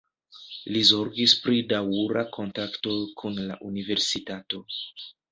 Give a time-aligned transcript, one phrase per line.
[0.75, 4.63] Li zorgis pri daŭra kontakto kun la Universitato.